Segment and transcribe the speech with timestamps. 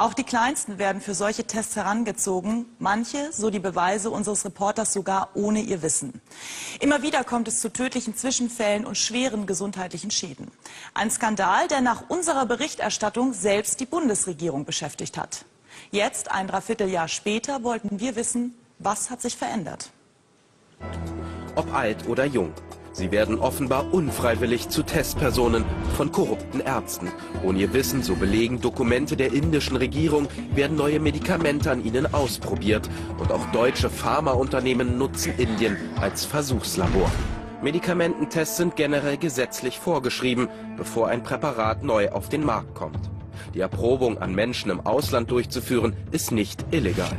[0.00, 5.28] Auch die Kleinsten werden für solche Tests herangezogen, manche, so die Beweise unseres Reporters, sogar
[5.34, 6.22] ohne ihr Wissen.
[6.80, 10.50] Immer wieder kommt es zu tödlichen Zwischenfällen und schweren gesundheitlichen Schäden.
[10.94, 15.44] Ein Skandal, der nach unserer Berichterstattung selbst die Bundesregierung beschäftigt hat.
[15.90, 19.90] Jetzt, ein Dreivierteljahr später, wollten wir wissen, was hat sich verändert.
[21.56, 22.54] Ob alt oder jung,
[23.00, 25.64] Sie werden offenbar unfreiwillig zu Testpersonen
[25.96, 27.08] von korrupten Ärzten.
[27.42, 32.90] Ohne ihr Wissen, so belegen Dokumente der indischen Regierung, werden neue Medikamente an ihnen ausprobiert.
[33.18, 37.10] Und auch deutsche Pharmaunternehmen nutzen Indien als Versuchslabor.
[37.62, 43.00] Medikamententests sind generell gesetzlich vorgeschrieben, bevor ein Präparat neu auf den Markt kommt.
[43.54, 47.16] Die Erprobung an Menschen im Ausland durchzuführen, ist nicht illegal.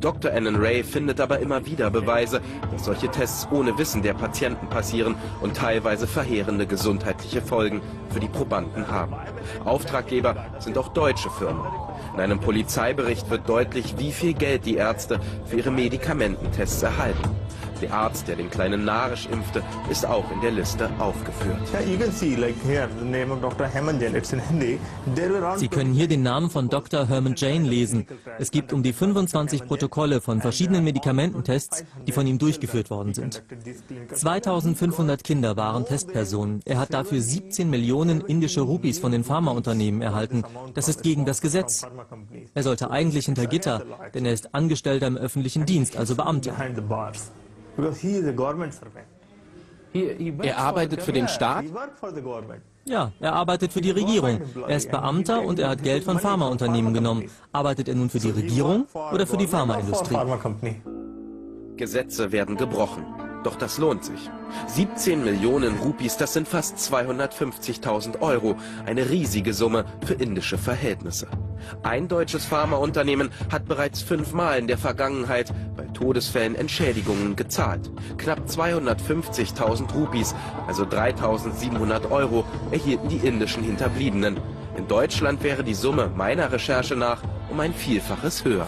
[0.00, 0.32] Dr.
[0.32, 5.14] Annan Ray findet aber immer wieder Beweise, dass solche Tests ohne Wissen der Patienten passieren
[5.40, 9.14] und teilweise verheerende gesundheitliche Folgen für die Probanden haben.
[9.64, 11.66] Auftraggeber sind auch deutsche Firmen.
[12.14, 17.35] In einem Polizeibericht wird deutlich, wie viel Geld die Ärzte für ihre Medikamententests erhalten.
[17.82, 21.58] Der Arzt, der den kleinen Narisch impfte, ist auch in der Liste aufgeführt.
[25.56, 27.06] Sie können hier den Namen von Dr.
[27.06, 28.06] Herman Jane lesen.
[28.38, 33.42] Es gibt um die 25 Protokolle von verschiedenen Medikamententests, die von ihm durchgeführt worden sind.
[34.12, 36.60] 2500 Kinder waren Testpersonen.
[36.64, 40.44] Er hat dafür 17 Millionen indische Rupees von den Pharmaunternehmen erhalten.
[40.74, 41.86] Das ist gegen das Gesetz.
[42.54, 43.82] Er sollte eigentlich hinter Gitter,
[44.14, 46.54] denn er ist Angestellter im öffentlichen Dienst, also Beamter.
[50.42, 51.64] Er arbeitet für den Staat?
[52.84, 54.40] Ja, er arbeitet für die Regierung.
[54.68, 57.30] Er ist Beamter und er hat Geld von Pharmaunternehmen genommen.
[57.52, 60.16] Arbeitet er nun für die Regierung oder für die Pharmaindustrie?
[61.76, 63.04] Gesetze werden gebrochen.
[63.46, 64.28] Doch das lohnt sich.
[64.66, 68.56] 17 Millionen Rupees, das sind fast 250.000 Euro.
[68.86, 71.28] Eine riesige Summe für indische Verhältnisse.
[71.84, 77.90] Ein deutsches Pharmaunternehmen hat bereits fünfmal in der Vergangenheit bei Todesfällen Entschädigungen gezahlt.
[78.18, 80.34] Knapp 250.000 Rupees,
[80.66, 84.36] also 3.700 Euro, erhielten die indischen Hinterbliebenen.
[84.76, 88.66] In Deutschland wäre die Summe meiner Recherche nach um ein Vielfaches höher.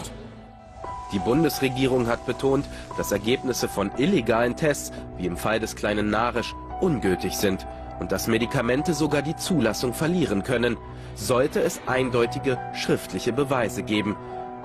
[1.12, 2.64] Die Bundesregierung hat betont,
[2.96, 7.66] dass Ergebnisse von illegalen Tests, wie im Fall des kleinen Narisch, ungültig sind
[8.00, 10.78] und dass Medikamente sogar die Zulassung verlieren können,
[11.14, 14.16] sollte es eindeutige schriftliche Beweise geben.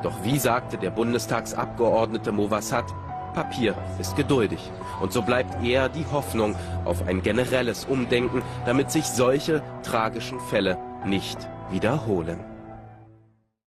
[0.04, 2.86] Doch wie sagte der Bundestagsabgeordnete Movassat,
[3.34, 4.60] Papier ist geduldig.
[5.02, 6.56] Und so bleibt eher die Hoffnung
[6.86, 11.38] auf ein generelles Umdenken, damit sich solche tragischen Fälle nicht
[11.72, 12.53] wiederholen.